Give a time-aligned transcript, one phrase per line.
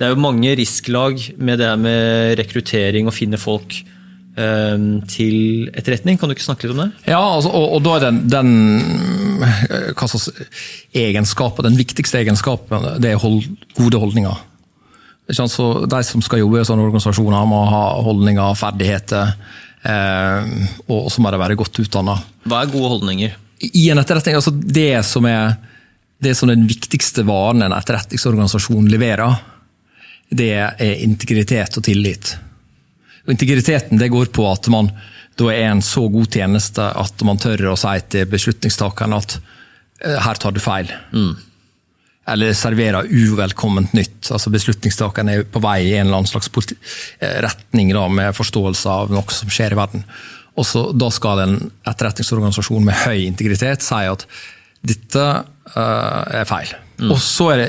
[0.00, 6.16] det er jo mange risklag med det med rekruttering og finne folk eh, til etterretning.
[6.16, 6.90] Kan du ikke snakke litt om det?
[7.04, 8.54] Ja, altså, og, og, da er den, den
[9.92, 10.30] hva slags
[10.96, 13.44] egenskapen, den viktigste egenskapen, det er hold,
[13.76, 14.40] gode holdninger.
[15.30, 19.36] Så De som skal jobbe i sånne organisasjoner, må ha holdninger, ferdigheter,
[19.84, 20.50] eh,
[20.88, 22.16] og så må de være godt utdanna.
[22.48, 23.36] Hva er gode holdninger?
[23.68, 25.58] I en etterretning, altså Det som er
[26.20, 29.38] det som den viktigste varen en etterretningsorganisasjon leverer,
[30.30, 32.34] det er integritet og tillit.
[33.26, 34.90] Og integriteten det går på at man
[35.40, 40.18] da er en så god tjeneste at man tør å si til beslutningstakeren at eh,
[40.20, 40.90] her tar du feil.
[41.14, 41.32] Mm.
[42.30, 44.28] Eller serverer uvelkomment nytt.
[44.28, 48.92] Altså Beslutningstakeren er på vei i en eller annen slags eh, retning da, med forståelse
[48.92, 50.04] av noe som skjer i verden.
[50.58, 54.26] Og så, Da skal en etterretningsorganisasjon med høy integritet si at
[54.80, 55.24] dette
[55.76, 56.72] uh, er feil.
[57.00, 57.10] Mm.
[57.12, 57.68] Og så er det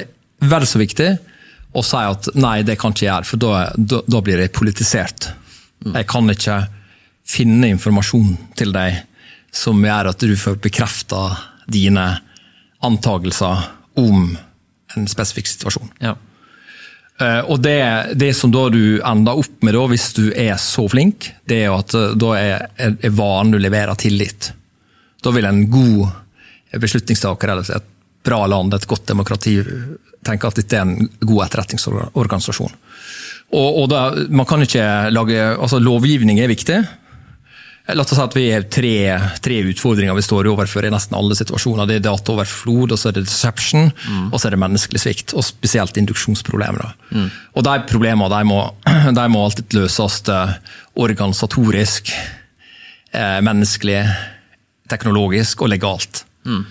[0.51, 1.09] vel så viktig
[1.71, 4.51] og si at nei, det kan ikke jeg gjøre, for da, da, da blir det
[4.55, 5.29] politisert.
[5.85, 5.95] Mm.
[5.95, 6.57] Jeg kan ikke
[7.31, 8.99] finne informasjon til deg
[9.55, 11.21] som gjør at du får bekrefta
[11.71, 12.05] dine
[12.83, 14.33] antakelser om
[14.95, 15.91] en spesifikk situasjon.
[16.03, 16.15] Ja.
[17.21, 17.77] Uh, og det,
[18.17, 21.75] det, som da du ender opp med, da, hvis du er så flink, det er
[21.75, 24.49] at uh, da er, er varen du leverer tillit.
[25.21, 27.67] Da vil en god beslutningstaker eller
[28.23, 29.57] bra land, et godt demokrati,
[30.25, 32.73] tenker at dette er en god etterretningsorganisasjon.
[33.51, 36.79] Og, og da, man kan ikke lage, altså Lovgivning er viktig.
[37.91, 38.93] La oss si at vi har tre,
[39.43, 41.89] tre, utfordringer vi står overfor i nesten alle situasjoner.
[41.89, 44.27] Det er dataoverflod, og så er det deception, mm.
[44.29, 45.33] og så er det menneskelig svikt.
[45.35, 46.93] Og spesielt induksjonsproblemer.
[47.09, 47.31] Mm.
[47.57, 48.59] Og De problemene de må,
[49.17, 50.53] de må, alltid løses eh,
[51.01, 52.13] organisatorisk,
[53.11, 54.03] eh, menneskelig,
[54.91, 56.23] teknologisk og legalt.
[56.45, 56.63] Mm.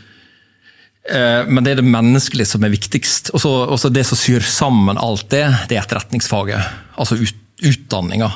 [1.10, 3.32] Eh, men det er det menneskelige som er viktigst.
[3.34, 6.62] Og så Det som syr sammen alt det, det er etterretningsfaget.
[6.96, 8.30] Altså ut, utdanninga.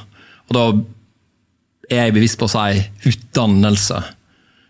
[0.48, 0.64] Og da
[1.90, 4.02] er jeg bevisst på å si utdannelse.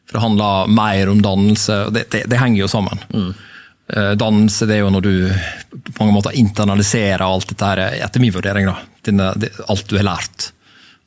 [0.05, 1.81] For det handler mer om dannelse.
[1.95, 3.01] Det, det, det henger jo sammen.
[3.15, 3.31] Mm.
[3.95, 5.15] Eh, dannelse det er jo når du
[5.75, 8.69] på mange måter internaliserer alt dette her, etter min vurdering.
[8.69, 9.33] da, dine,
[9.69, 10.51] Alt du har lært.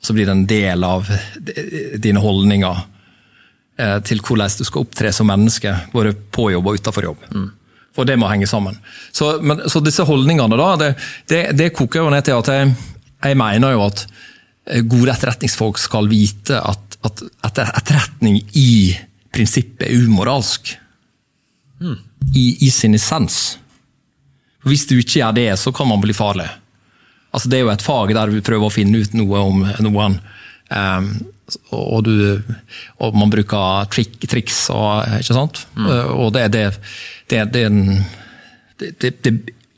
[0.02, 1.10] Så blir det en del av
[1.98, 2.86] dine holdninger
[3.78, 7.26] til hvordan du skal opptre som menneske, både på jobb og utenfor jobb.
[7.30, 7.48] Mm.
[7.98, 8.78] For det må henge sammen.
[9.12, 10.90] Så, men, så disse holdningene, da, det,
[11.30, 12.74] det, det, koker jo ned til at jeg,
[13.26, 18.94] jeg, mener jo at eh, gode etterretningsfolk skal vite at, at, at etterretning i
[19.34, 20.76] prinsippet er umoralsk.
[21.82, 21.98] Mm.
[22.38, 23.58] I, I, sin essens.
[24.68, 26.48] Hvis du ikke gjør det, så kan man bli farlig.
[27.34, 30.22] Altså, det er jo et fag der vi prøver å finne ut noe om noen.
[30.70, 31.10] Um,
[31.72, 32.42] og, du,
[33.00, 35.64] og, man bruker trik, triks og ikke sant.
[35.80, 35.92] Mm.
[36.18, 36.64] Og det, det,
[37.32, 38.02] det, det, er en,
[39.00, 39.36] det, det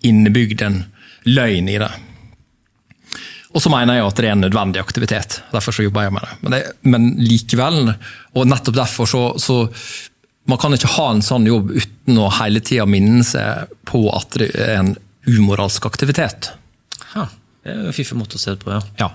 [0.09, 0.84] innebygd en
[1.29, 1.91] løgn i det.
[3.50, 5.40] Og så mener jeg at det er en nødvendig aktivitet.
[5.53, 6.35] Derfor så jobber jeg med det.
[6.41, 7.94] Men, det, men likevel,
[8.38, 9.66] og nettopp derfor så, så
[10.50, 14.34] Man kan ikke ha en sånn jobb uten å hele tida minne seg på at
[14.41, 14.88] det er en
[15.28, 16.47] umoralsk aktivitet.
[17.12, 17.28] Ha,
[17.62, 18.79] det er en fiffig måte å se det på, ja.
[18.97, 19.12] ja.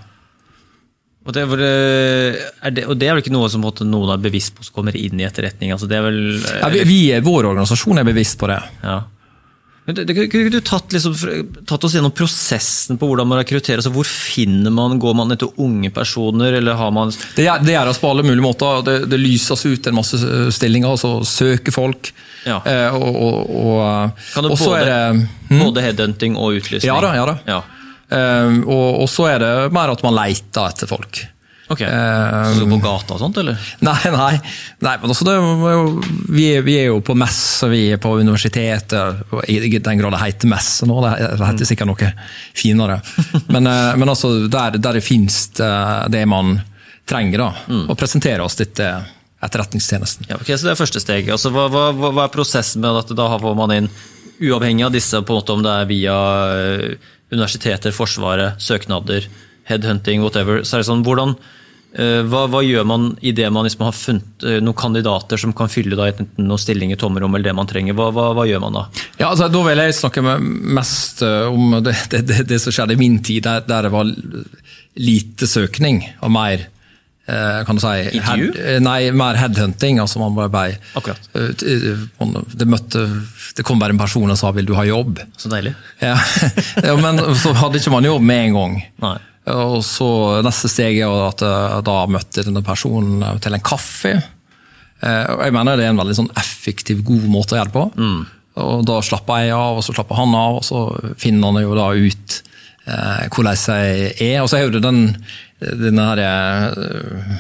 [1.25, 4.67] Og det, er det, og det er vel ikke noe som noen er bevisst på
[4.67, 5.73] som kommer inn i etterretning?
[5.73, 8.61] Altså det er vel, ja, vi, vi, Vår organisasjon er bevisst på det.
[8.85, 8.99] Ja.
[9.85, 11.15] Men det, Kunne du tatt, liksom,
[11.69, 13.83] tatt, oss gjennom prosessen på hvordan man rekrutterer?
[13.83, 18.01] Altså hvor finner man, Går man etter unge personer, eller har man Det, det gjøres
[18.01, 18.81] på alle mulige måter.
[18.87, 20.21] Det, det, lyses ut en masse
[20.57, 22.13] stillinger, og så søker folk.
[22.45, 22.63] Ja.
[22.65, 25.63] Eh, og, og, og, kan det både, det, hmm?
[25.67, 26.89] både headhunting og utlysning?
[26.89, 27.13] Ja da.
[27.17, 27.39] ja da.
[27.49, 27.63] Ja.
[28.15, 31.25] Ehm, og, og, så er det mer at man leter etter folk.
[31.73, 33.57] Ok, um, Så på gata og sånt, eller?
[33.89, 34.35] Nei, nei.
[34.85, 35.37] nei men også det,
[36.29, 39.25] vi, vi, er jo på messe, vi er på universitetet.
[39.49, 42.13] I den grad det heter messe nå, det heter sikkert noe
[42.53, 43.01] finere.
[43.49, 46.59] Men, eh, men altså, der, der det finnes eh, det man
[47.09, 47.85] trenger, da, mm.
[47.93, 48.91] å presentere oss dette
[49.45, 50.29] etterretningstjenesten.
[50.29, 51.29] Ja, ok, så Det er første steg.
[51.33, 53.91] Altså, hva, hva, hva, er prosessen med at da får man inn,
[54.45, 56.17] uavhengig av disse, på en måte om det er via
[56.61, 59.29] eh, universiteter, Forsvaret, søknader,
[59.69, 60.63] headhunting, whatever.
[60.63, 61.35] så er det sånn, hvordan,
[61.97, 65.55] eh, hva, hva, gjør man i det man liksom har funnet eh, noen kandidater som
[65.57, 67.97] kan fylle da, enten noen stillinger, tomrom eller det man trenger?
[67.97, 68.85] Hva, hva, hva gjør man da?
[69.19, 72.99] Ja, altså, Da vil jeg snakke mest eh, om det, det, det, det som skjedde
[72.99, 74.13] i min tid, der, der, det var
[74.95, 76.69] lite søkning og mer
[77.25, 78.21] kan du si?
[78.21, 79.97] Head, nei, mer headhunting.
[80.03, 80.65] altså man bare ble,
[81.01, 81.31] Akkurat.
[81.33, 83.05] Det, møtte,
[83.57, 85.23] det kom bare en person og sa 'vil du ha jobb'?
[85.41, 85.73] Så deilig.
[86.05, 86.19] Ja,
[86.85, 88.77] ja Men så hadde ikke man jobb med en gang.
[89.07, 89.17] Nei.
[89.53, 94.15] Og så Neste steg er at jeg da møtte denne personen til en kaffe.
[95.05, 97.77] Eh, og jeg mener det er en veldig sånn effektiv, god måte å gjøre det
[97.77, 97.85] på.
[98.01, 98.25] Mm.
[98.65, 100.85] Og da slapper jeg av, og så slapper han av, og så
[101.21, 102.54] finner han jo da ut eh,
[102.85, 104.43] hvordan jeg er.
[104.43, 105.03] Og så har jo det den,
[105.61, 107.35] den her eh,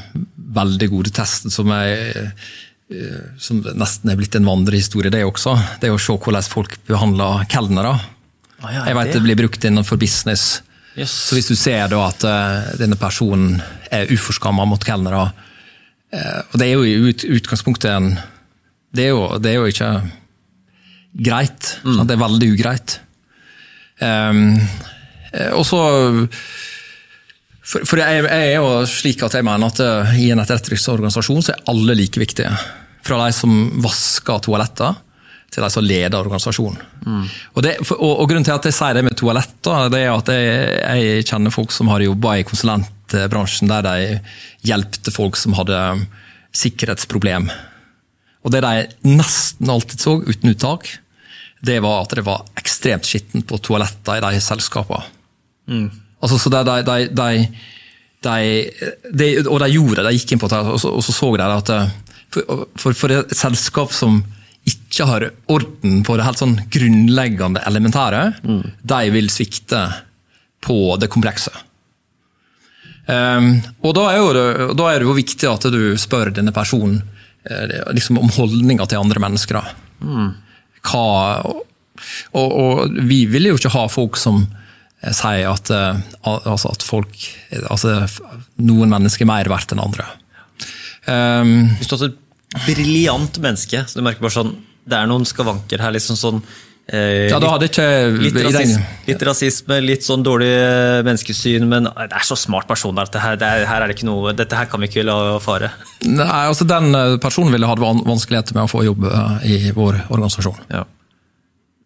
[0.55, 5.57] veldig gode testen som jeg eh, som nesten er blitt en vandrehistorie, det også.
[5.81, 7.97] Det er å se hvordan folk behandler kelnere.
[8.61, 9.17] Ah, ja, Jeg vet det.
[9.17, 10.63] det blir brukt innenfor business.
[10.95, 11.11] Yes.
[11.11, 13.59] Så hvis du ser da at eh, denne personen
[13.91, 15.25] er uforskamma mot kelnere
[16.15, 18.13] eh, Og det er jo i ut, utgangspunktet en
[18.95, 19.89] det er, jo, det er jo ikke
[21.27, 21.73] greit.
[21.83, 21.97] Mm.
[22.07, 22.93] Det er veldig ugreit.
[23.99, 24.93] Um, eh,
[25.57, 25.81] og så
[27.65, 31.47] For, for jeg, jeg er jo slik at jeg mener at eh, i en etterretningsorganisasjon
[31.47, 32.51] så er alle like viktige.
[33.05, 34.99] Fra de som vasker toaletter,
[35.55, 36.77] til de som leder organisasjonen.
[37.55, 40.31] Og, det, og, og Grunnen til at jeg sier det med toaletter, det er at
[40.35, 44.19] jeg, jeg kjenner folk som har jobba i konsulentbransjen der de
[44.69, 45.81] hjelpte folk som hadde
[46.55, 47.49] sikkerhetsproblem.
[48.45, 50.91] Og det de nesten alltid så, uten uttak,
[51.65, 55.07] det var at det var ekstremt skittent på toaletter i de selskapene.
[56.25, 57.29] Altså, så de, de, de,
[58.25, 61.29] de, og de gjorde det, de gikk inn på det, og så, og så så
[61.37, 61.93] de at eh,
[62.35, 64.23] for, for, for et selskap som
[64.65, 68.23] ikke har orden på det helt sånn grunnleggende elementære,
[68.81, 69.83] de vil svikte
[70.65, 71.53] på det komplekse.
[73.05, 77.03] Um, og da er, det, da er det jo viktig at du spør denne personen
[77.45, 79.61] eh, liksom om holdninga til andre mennesker.
[80.01, 80.31] Mm.
[80.89, 81.05] Hva,
[81.45, 84.47] og, og vi vil jo ikke ha folk som
[85.13, 87.17] sier at, eh, altså at folk,
[87.69, 87.99] altså
[88.65, 90.07] noen mennesker er mer verdt enn andre.
[91.05, 92.21] Um, Hvis du har et
[92.65, 94.55] briljant menneske, så du merker bare sånn
[94.89, 96.39] Det er noen skavanker her, liksom sånn
[96.93, 97.85] eh, ja, da hadde ikke
[98.21, 102.69] litt, den- rasisme, litt rasisme, litt sånn dårlig eh, menneskesyn, men det er så smart
[102.69, 103.09] person der.
[103.09, 105.39] Dette her, det er, her er det ikke noe Dette her kan vi ikke la
[105.45, 105.71] fare.
[106.05, 110.03] Nei, altså Den eh, personen ville hatt vanskeligheter med å få jobb eh, i vår
[110.09, 110.61] organisasjon.
[110.73, 110.85] Ja.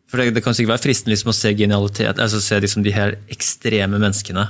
[0.09, 2.95] For det, det kan sikkert være fristende liksom, å se genialitet, altså se liksom, de
[2.95, 4.47] her ekstreme menneskene.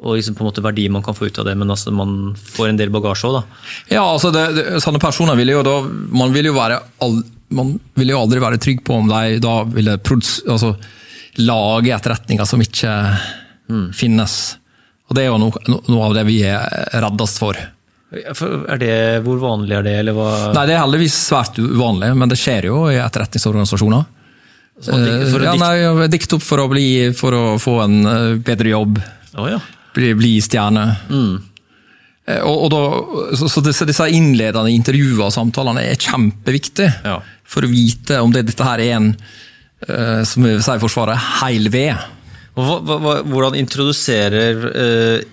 [0.00, 2.32] Og liksom, på en måte verdien man kan få ut av det, men altså, man
[2.40, 3.60] får en del bagasje òg, da.
[3.92, 7.20] Ja, altså det, det, sånne personer vil jo da Man vil jo være al,
[7.54, 10.74] man vil jo aldri være trygg på om de da ville produs, altså,
[11.44, 12.92] lage etterretninger som ikke
[13.96, 14.34] finnes.
[15.08, 16.64] Og det er jo noe, noe av det vi er
[17.04, 17.40] reddest.
[17.42, 17.58] For
[18.14, 20.28] Er det, hvor vanlig er det, eller hva?
[20.54, 24.04] Nei, Det er heldigvis svært uvanlig, men det skjer jo i etterretningsorganisasjoner.
[24.82, 28.30] For å å ja, nei, dikte opp for å, bli, for å få en eh,
[28.42, 28.98] bedre jobb.
[29.38, 29.60] Oh, ja.
[29.94, 30.82] bli, bli stjerne.
[31.10, 31.34] Mm.
[32.48, 32.80] Og, og da,
[33.36, 37.18] så, så disse, innledende intervjuene og samtalene er kjempeviktige Ja.
[37.44, 39.10] for å vite om det, dette her er en,
[39.86, 41.94] eh, som vi sier i Forsvaret, heil ved.
[42.56, 45.24] Hvordan introduserer eh,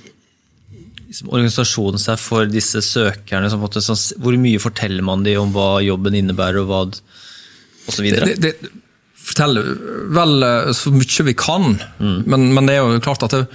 [1.07, 3.49] liksom organisasjonen seg for disse søkerne?
[3.53, 6.83] Som, måte, sånn, hvor mye forteller man dem om hva jobben innebærer, og hva
[8.41, 8.55] d-
[9.21, 9.67] forteller
[10.15, 13.45] vel eh, så mye vi kan, men, men det er jo klart at det,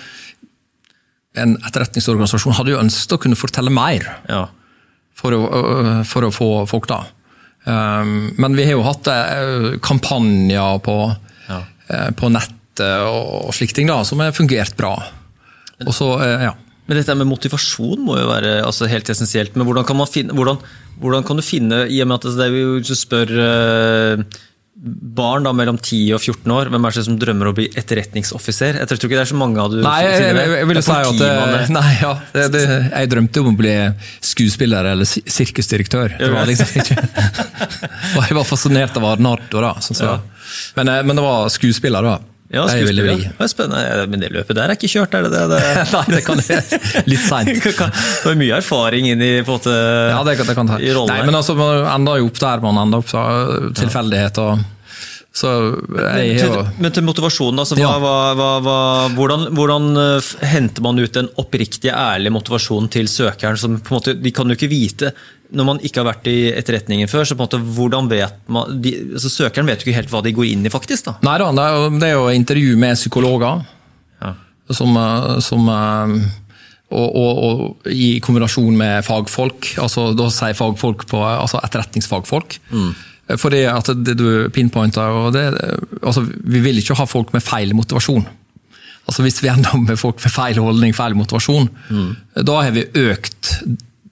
[1.36, 4.06] en etterretningsorganisasjon hadde jo ønsket å kunne fortelle mer.
[4.30, 4.46] Ja.
[5.16, 6.98] for å, øh, for å få folk da.
[7.64, 10.96] Um, men vi har jo hatt øh, kampanjer på,
[11.48, 11.62] Ja.
[12.12, 14.92] på nettet og, og slike ting da, som har fungert bra.
[15.80, 16.52] Men, så, øh, ja.
[16.86, 19.56] Men dette med motivasjon må jo være altså, helt essensielt.
[19.56, 20.60] Men hvordan kan, man finne, hvordan,
[21.00, 24.22] hvordan kan du finne, i og med at det er jo, hvis du spør eh,
[24.76, 27.67] barn da, mellom 10 og 14 år, hvem er det som drømmer om å bli
[27.81, 28.76] etterretningsoffiser?
[28.82, 30.82] Jeg tror ikke det er så mange av du Nei, jeg, jeg, jeg, jeg, ville
[30.84, 31.62] si at det, det.
[31.73, 33.75] nei, ja, det, det, Jeg drømte om å bli
[34.21, 36.18] skuespiller eller sirkusdirektør.
[36.21, 36.99] Det var liksom ikke,
[38.18, 39.73] og jeg var fascinert av Arnardo, da.
[39.80, 40.16] Sånn, så.
[40.76, 42.36] men, eh, men det var skuespiller, da.
[42.53, 43.17] Ja, skuespiller.
[43.25, 44.05] Det er spennende.
[44.12, 45.43] Men det løpet der er ikke kjørt, er det det?
[45.50, 45.61] det
[45.97, 47.50] Nei, det kan jeg litt seint.
[48.23, 50.79] Det er mye erfaring inn i måte, Ja, det, kan- det kan ta.
[50.79, 53.25] i rollen Nei, men altså, man ender jo opp der man ender opp, så
[53.79, 54.65] tilfeldighet og
[55.37, 55.50] Så
[55.93, 57.90] jeg til, men til motivasjonen, altså, Ja.
[58.00, 58.76] hva, hva, hva,
[59.12, 63.59] hvordan, hvordan eh, henter man ut den oppriktige, ærlige motivasjonen til søkeren?
[63.61, 65.11] som på en måte, De kan jo ikke vite,
[65.52, 68.81] når man ikke har vært i etterretningen før, så på en måte, hvordan vet man,
[68.81, 71.05] de, altså, Søkeren vet jo ikke helt hva de går inn i, faktisk.
[71.11, 71.14] da.
[71.28, 73.61] Nei da, det er jo, er intervju med psykologer.
[74.25, 74.33] Ja.
[74.73, 76.16] Som, eh, som eh,
[76.97, 82.57] og, og, og i kombinasjon med fagfolk, altså da sier fagfolk på altså etterretningsfagfolk.
[83.26, 85.45] Fordi at det du pinpointer, det,
[86.02, 88.26] altså vi vil ikke ha folk med feil motivasjon.
[89.06, 91.68] Altså Hvis vi ender med folk med feil holdning, feil motivasjon,
[92.42, 93.52] da har vi økt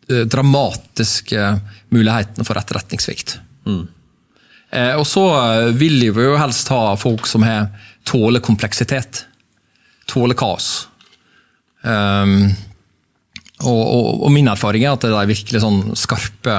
[0.05, 1.55] dramatiske dramatisk eh,
[1.95, 3.39] mulighetene for etterretningssvikt.
[4.71, 7.71] Eh, Og så eh, vil vi jo helst ha folk som har
[8.05, 9.25] tåler kompleksitet.
[10.11, 10.89] Tåler kaos.
[11.81, 12.51] Um,
[13.65, 16.59] og, og, og min erfaring er at de virkelig sånn skarpe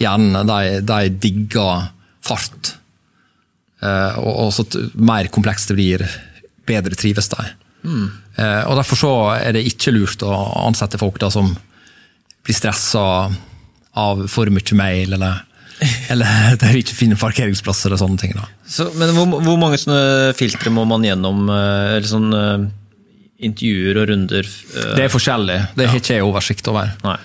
[0.00, 1.90] hjernene, de, de digger
[2.26, 2.74] fart.
[3.82, 4.64] Eh, og, og så
[4.96, 6.04] mer komplekst det blir,
[6.66, 7.44] bedre trives de.
[7.86, 10.32] Eh, og Derfor så er det ikke lurt å
[10.66, 11.52] ansette folk da som
[12.46, 13.02] blir stressa
[13.96, 15.38] av for mye mail, eller,
[16.12, 18.34] eller vi ikke finner parkeringsplasser og sånne ting.
[18.38, 18.48] da.
[18.66, 21.46] Så, men hvor, hvor mange sånne filtre må man gjennom?
[21.52, 22.66] eh, Eller sånn eh,
[23.46, 24.46] intervjuer og runder?
[24.48, 24.92] eh?
[24.96, 26.92] Det er forskjellig, det har ikke jeg oversikt over.
[27.06, 27.16] Nei.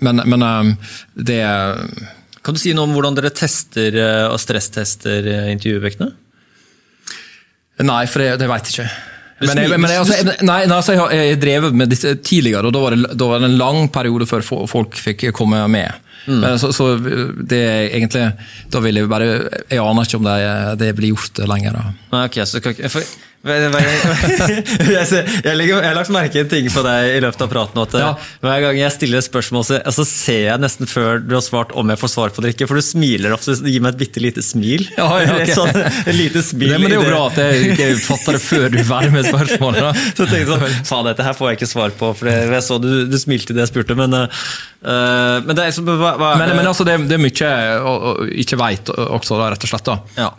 [0.00, 0.44] Men men
[1.28, 1.42] det
[2.44, 6.12] Kan du si noe om hvordan dere tester eh, og stresstester intervjuvektene?
[7.84, 8.88] Nei, for det, det veit jeg ikke.
[9.44, 12.68] Men jeg, men jeg, altså, jeg, nei, nei, altså, jeg jeg drevet med disse tidligere,
[12.68, 16.04] og da var, det, da var det en lang periode før folk fikk komme med.
[16.24, 18.22] Men så, så det er egentlig
[18.72, 19.26] Da vil jeg bare
[19.68, 20.36] Jeg aner ikke om det,
[20.80, 21.76] det blir gjort lenger.
[21.76, 21.82] Da.
[22.14, 22.62] Nei, ok, så.
[22.64, 23.10] For,
[23.44, 27.80] jeg, jeg, jeg har lagt merke til en ting på deg i løpet av praten.
[27.82, 28.06] At Ja.
[28.14, 31.44] eh, Hver gang jeg stiller et spørsmål, så, så ser jeg nesten før du har
[31.44, 32.68] svart om jeg får svar på det ikke.
[32.70, 33.56] For du smiler ofte.
[33.60, 34.86] Du gir meg et bitte lite smil.
[34.96, 35.52] Ja, ja, okay.
[35.58, 35.76] Sånn,
[36.16, 36.72] lite smil.
[36.72, 39.12] Det, men det er jo bra at jeg, ikke fatter det før du er ferdig
[39.14, 39.80] med spørsmålet.
[39.84, 39.92] Da.
[40.18, 42.88] Så tenkte sånn, faen dette her får jeg ikke svar på, for jeg så du,
[43.10, 46.68] du smilte det jeg spurte, men, eh, men det er liksom, hva, hva Men, men
[46.70, 49.90] altså, det, det er mye jeg ikke veit også, da, rett og slett.
[50.16, 50.30] Ja.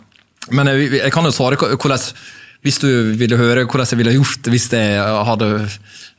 [0.54, 2.02] Men jeg, jeg kan jo svare hvordan
[2.64, 4.98] Hvis du ville høre hvordan jeg ville gjort det hvis jeg
[5.28, 5.48] hadde,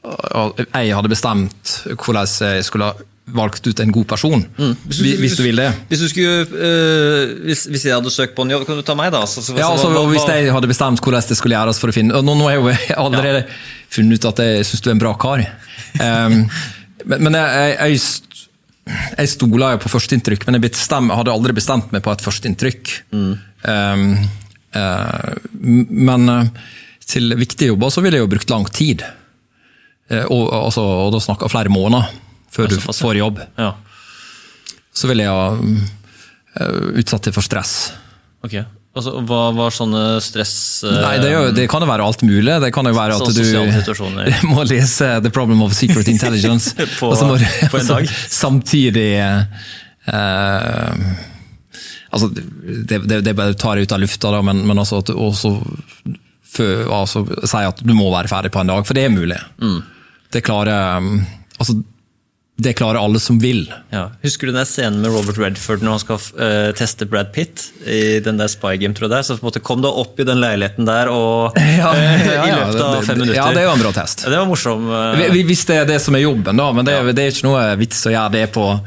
[0.08, 4.44] jeg hadde bestemt hvordan jeg skulle ha valgt ut en god person.
[4.88, 5.68] Hvis, hvis du vil det.
[5.90, 8.96] Hvis, du skulle, øh, hvis, hvis jeg hadde søkt på en jobb, kan du ta
[8.96, 9.26] meg da?
[9.28, 11.92] Så, så, Ja, altså, hva- hva- Hvis jeg hadde bestemt hvordan det skulle gjøres for
[11.92, 13.42] å finne Nå, nå har jeg jo allerede
[13.92, 15.44] funnet ut at jeg syns du er en bra kar.
[16.00, 16.40] Um,
[17.06, 18.48] men men jeg, jeg, jeg,
[19.18, 22.94] jeg stoler jo på førsteinntrykk, men jeg bestem, hadde aldri bestemt meg på et førsteinntrykk.
[23.12, 23.34] Um,
[23.68, 24.06] eh,
[25.62, 26.50] men eh,
[27.08, 29.04] til viktige jobber så ville jeg jo brukt lang tid.
[30.12, 32.10] Eh, og, altså, og da snakker jeg flere måneder
[32.54, 33.44] før du får jobb.
[33.60, 33.74] Ja,
[34.96, 37.94] Så ville jeg ha utsatt det for stress.
[38.46, 38.58] ok.
[38.98, 40.82] Altså, hva var sånne stress...
[40.82, 42.56] eh, Nei, det, jo, det kan jo være alt mulig.
[42.64, 43.28] Det kan jo være at
[44.42, 46.72] du må lese The Problem of Secret Intelligence.
[46.98, 47.38] På- altså så må
[47.70, 48.10] på en dag.
[48.42, 51.04] Samtidig eh,
[52.18, 52.32] altså,
[52.90, 55.54] det, det, det bare tar jeg ut av lufta, da, men, men altså, at også
[56.48, 59.38] for, altså, si at du må være ferdig på en dag, for det er mulig.
[59.62, 59.80] Mm.
[60.34, 61.22] Det klarer um,
[61.58, 61.78] altså,
[62.58, 63.68] det klarer alle som vil.
[63.94, 64.08] Ja.
[64.24, 68.18] Husker du den scenen med Robert Redford når han skal uh, teste Brad Pitt i
[68.26, 69.28] den der Spy Game, tror jeg?
[69.28, 72.48] Så på en måte kom du opp i den leiligheten der og, Ja, eh, ja,
[72.48, 73.38] i løpet av fem minutter.
[73.38, 74.26] Ja, det er jo en bra test.
[74.26, 74.90] Det var morsom.
[74.90, 75.28] Uh...
[75.38, 78.02] Hvis det er det som er jobben, da, men det, det er ikke noe vits
[78.10, 78.82] å gjøre det på eh,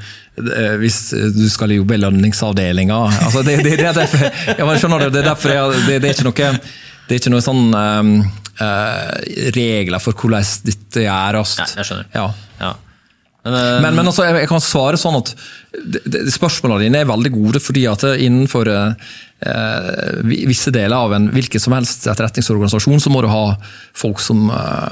[0.80, 0.98] hvis
[1.36, 3.00] du skal jobbe i lønningsavdelinga.
[3.26, 6.28] Altså, det, det, det, er derfor, du, det er derfor jeg, det, det er ikke
[6.30, 6.52] noe
[7.10, 8.10] det er ikke noe sånn um,
[8.60, 9.08] uh,
[9.56, 11.56] regler for hvordan dette gjøres.
[11.74, 12.06] Jeg skjønner.
[12.14, 12.28] Ja.
[12.60, 12.68] ja.
[13.42, 15.32] Men, uh, Men, men altså, jeg, jeg kan svare sånn at
[16.30, 19.10] spørsmålene dine er veldig gode, fordi at innenfor uh,
[20.22, 23.44] visse deler av en hvilken som helst etterretningsorganisasjon, så må du ha
[23.96, 24.90] folk som eh,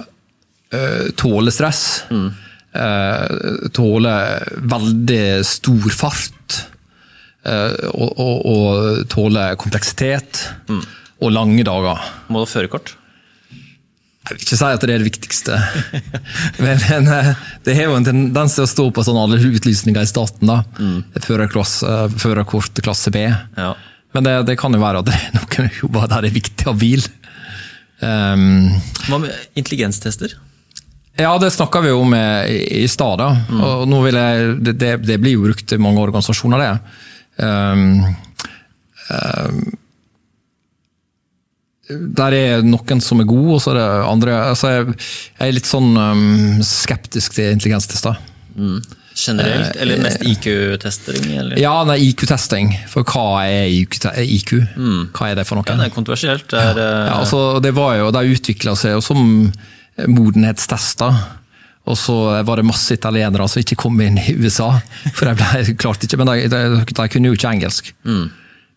[0.74, 2.04] eh, tåler stress.
[2.10, 2.30] eh,
[3.74, 6.60] tåler veldig stor fart.
[7.48, 10.44] eh, og, og, og tåler kompleksitet.
[11.18, 11.98] Og lange dager.
[12.28, 12.94] må du ha førerkort?
[14.28, 15.56] Jeg vil ikke si at det er det viktigste,
[16.62, 17.30] men, men eh,
[17.64, 20.50] det har jo en tendens til å stå på sånn alle utlysninger i staten.
[20.50, 20.58] da.
[21.16, 21.22] Eh,
[22.20, 23.22] Førerkort klasse B.
[23.24, 23.70] Ja.
[24.12, 26.68] Men det, det kan jo være at det er noen jobber der det er viktig
[26.68, 27.06] å ha bil.
[28.04, 28.44] Um,
[29.08, 30.36] Hva med intelligenstester?
[31.18, 33.20] Ja, det snakka vi om eh, i, i stad.
[33.50, 33.60] Mm.
[33.64, 36.72] Og nå vil jeg, det, det, blir jo brukt i mange organisasjoner, det.
[37.42, 38.14] Um,
[39.10, 39.60] um,
[41.88, 44.96] der er noen som er gode, og så er det andre altså jeg,
[45.38, 48.18] jeg er litt sånn um, skeptisk til intelligenstester.
[49.18, 49.78] Generelt?
[49.80, 51.24] Eller mest IQ-testing?
[51.58, 52.70] Ja, nei, IQ-testing.
[52.92, 53.98] For hva er IQ?
[54.22, 54.52] IQ?
[55.16, 55.66] Hva er det for noe?
[55.66, 56.46] Ja, det er kontroversielt.
[56.52, 59.26] Det er, ja, Ja, altså, det var jo, det utvikla seg jo som
[60.06, 61.22] modenhetstester.
[61.88, 64.74] Og så var det masse italienere som ikke kom inn i USA.
[65.16, 67.94] For jeg, ble klart ikke, Men de, de, de kunne jo ikke engelsk.
[68.04, 68.28] Um,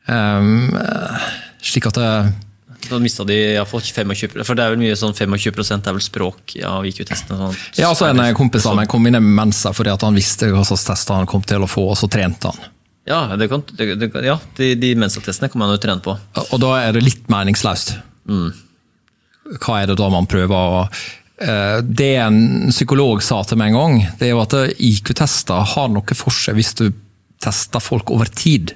[0.08, 1.28] eh,
[1.62, 2.08] slik at det,
[2.88, 6.56] Da mista de iallfall 25 For det er vel mye sånn 25 er vel språk
[6.66, 7.38] av IQ-testene.
[7.44, 7.60] Sånn.
[7.84, 10.88] Ja, så En kompis av meg kom inn i Mensa fordi han visste hva slags
[10.88, 12.72] tester han kom til å få, og så trente han.
[13.10, 16.16] Ja, det kan, det, det, ja de, de Mensa-testene kan man jo trene på.
[16.48, 17.96] Og da er det litt meningsløst.
[19.50, 23.80] Hva er det da man prøver å eh, Det en psykolog sa til meg en
[23.80, 26.86] gang, det er jo at IQ-tester har noe for seg hvis du
[27.42, 28.76] tester folk over tid.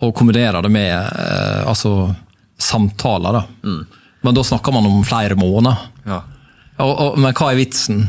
[0.00, 2.14] Og kombinerer det med eh, altså,
[2.60, 3.40] samtaler.
[3.40, 3.74] Da.
[4.24, 5.90] Men da snakker man om flere måneder.
[6.08, 6.22] Ja.
[6.80, 8.06] Og, og, men hva er vitsen?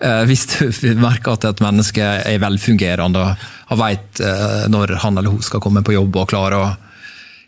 [0.00, 0.64] Eh, hvis du
[1.06, 3.28] merker at et menneske er velfungerende
[3.66, 4.20] og veit
[4.70, 6.66] når han eller hun skal komme på jobb og klarer å,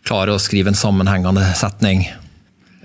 [0.04, 2.04] klarer å skrive en sammenhengende setning.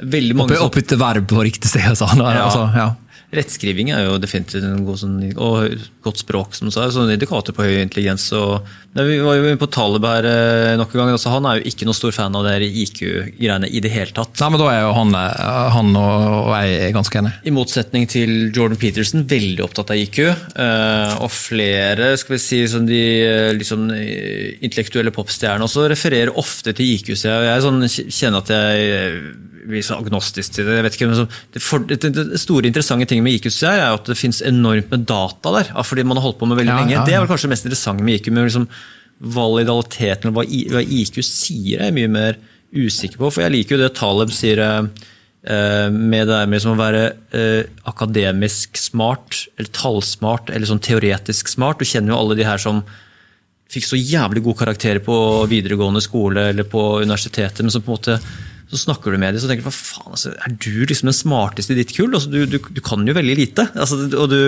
[0.01, 1.85] Veldig mange Oppe, sånn, putte verb på riktig sted.
[1.91, 2.07] Altså.
[2.17, 2.45] Ja.
[2.47, 2.87] Altså, ja.
[3.33, 6.85] Rettskriving er jo definitivt en god sånn, og godt språk, som du sa.
[6.93, 8.27] Sånn indikator på høy intelligens.
[8.37, 11.13] Og, vi var jo på Taleb her eh, nok en gang.
[11.15, 14.35] Altså, han er jo ikke noen stor fan av det IQ-greiene i det hele tatt.
[14.41, 17.39] Nei, men Da er jo han, eh, han og, og jeg er ganske enige.
[17.49, 20.19] I motsetning til Jordan Peterson, veldig opptatt av IQ.
[20.27, 23.01] eh, og flere skal vi si, som de
[23.57, 23.87] liksom,
[24.63, 27.15] intellektuelle popstjernene også refererer ofte til IQ.
[27.17, 27.81] Så jeg, jeg sånn,
[28.19, 30.77] kjenner at jeg blir så agnostisk til det.
[30.77, 33.79] jeg vet ikke, men så, det, for, det, det store interessante ting med IQ er
[33.81, 35.71] jo at det finnes enormt med data der.
[35.87, 36.95] Fordi man har holdt på med veldig Ja, lenge.
[36.97, 38.27] ja, Det er vel kanskje det mest interessante med IQ.
[38.31, 38.67] men liksom
[39.23, 42.37] Validaliteten, eller hva, IQ sier, er jeg mye mer
[42.75, 43.29] usikker på.
[43.31, 44.89] For jeg liker jo det Taleb sier eh,
[45.47, 51.47] eh, med det med liksom å være eh, akademisk smart, eller tallsmart, eller sånn teoretisk
[51.53, 51.79] smart.
[51.79, 52.81] Du kjenner jo alle de her som
[53.73, 55.15] fikk så jævlig gode karakterer på
[55.49, 58.19] videregående skole eller på universitetet, men som på en måte
[58.73, 61.75] så snakker du med dem så tenker hva faen, altså, er du liksom den smarteste
[61.75, 62.13] i ditt kull?
[62.13, 63.67] Altså, du, du, du kan jo veldig lite.
[63.77, 64.39] Altså, og du,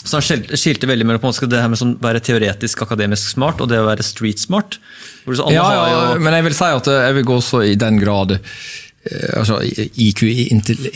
[0.00, 3.60] så han skil- skilte veldig mellom måte, det her med sånn, være teoretisk akademisk smart
[3.60, 4.78] og det å være street smart.
[5.26, 7.98] Så Ja, ja, jo, men jeg vil si at jeg vil gå så i den
[8.00, 10.22] grad eh, altså IQ,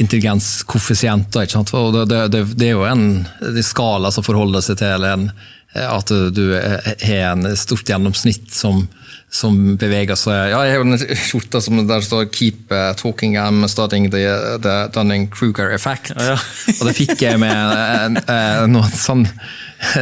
[0.00, 1.44] intelligenskoeffisienter.
[1.44, 1.75] ikke sant?
[1.76, 5.28] Og det, det, det, er jo en skala som forholder seg til en,
[5.75, 8.85] at du er- har en stort gjennomsnitt som,
[9.31, 13.66] som beveger seg Ja, Jeg har en skjorte som der står 'Keep uh, talking, I'm
[13.69, 14.23] studying the,
[14.62, 16.12] the Dunning-Kruger effect'.
[16.14, 16.38] Ja, ja.
[16.81, 19.26] og det fikk jeg med eh, eh, noen, sånn,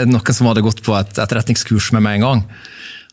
[0.06, 2.44] noen som hadde gått på et etterretningskurs med meg en gang.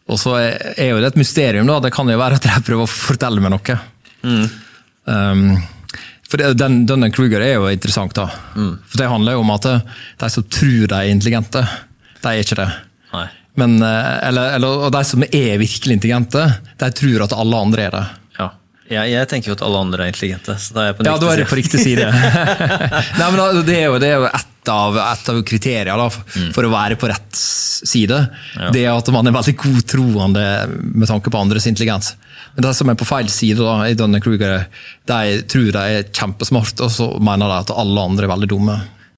[0.10, 1.80] Og så er jo det et mysterium, da.
[1.80, 3.76] Det kan jo være at de prøver å fortelle meg noe.
[5.06, 5.58] Um,
[6.30, 8.28] for det, den, Dunning Kruger er jo interessant, da.
[8.54, 9.86] For det handler jo om at eh,
[10.22, 11.62] de som tror de er intelligente,
[12.24, 12.70] de er ikke det.
[13.14, 13.28] Nei.
[13.60, 16.46] Men, eh, eller, eller, og de som er virkelig intelligente,
[16.80, 18.04] de tror at alle andre er det.
[18.40, 18.50] Ja.
[18.90, 20.56] Jeg, jeg tenker jo at alle andre er intelligente.
[20.62, 22.08] så da er jeg på den Ja, da er på riktig side.
[23.20, 26.40] Nei, men Det er jo, det er jo et, av, et av kriteriene da, for,
[26.56, 27.42] for å være på rett
[27.90, 28.22] side.
[28.74, 30.46] Det er at man er veldig godtroende
[30.80, 32.14] med tanke på andres intelligens.
[32.56, 34.66] Men de som er på feil side, da, i Dunne Kruger,
[35.10, 38.78] de tror de er kjempesmarte, og så mener de at alle andre er veldig dumme.